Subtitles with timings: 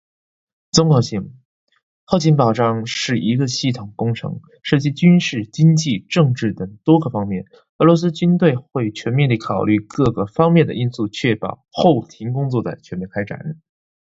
[0.71, 1.39] 综合性：
[2.05, 7.45] 后勤保障是一个系统工程，涉及军事、经济、政治等多个方面。
[7.77, 13.55] 俄罗斯军队会全面考虑各个方面的因素，确保后勤工作的全面展开。